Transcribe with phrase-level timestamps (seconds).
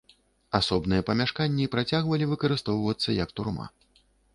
[0.59, 3.75] Асобныя памяшканні працягвалі выкарыстоўвацца як турма.